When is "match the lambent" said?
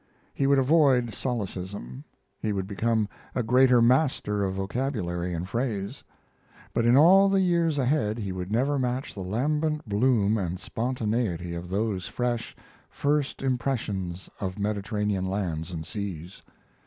8.79-9.87